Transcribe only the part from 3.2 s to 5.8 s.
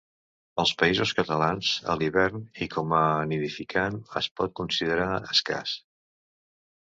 nidificant es pot considerar escàs.